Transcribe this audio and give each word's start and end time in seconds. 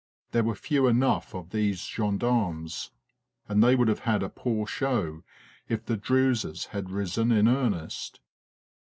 There 0.31 0.41
were 0.43 0.55
few 0.55 0.87
enough 0.87 1.35
of 1.35 1.51
these 1.51 1.81
gendarmes, 1.81 2.89
and 3.47 3.63
they 3.63 3.75
would 3.75 3.87
have 3.87 3.99
had 3.99 4.23
a 4.23 4.29
poo 4.29 4.65
74 4.65 4.65
FORGOTTEN 4.65 4.95
WARFARE 4.97 5.07
show 5.11 5.23
if 5.69 5.85
the 5.85 5.95
Druses 5.95 6.65
had 6.73 6.89
risen 6.89 7.31
in 7.31 7.47
earnest. 7.47 8.19